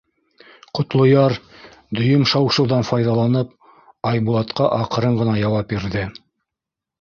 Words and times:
Ҡотлояр, 0.77 1.35
дөйөм 1.99 2.23
шау-шыуҙан 2.31 2.87
файҙаланып, 2.87 3.51
Айбулатҡа 4.13 4.71
аҡрын 4.81 5.21
ғына 5.21 5.37
яуап 5.43 5.71
бирҙе: 5.77 6.09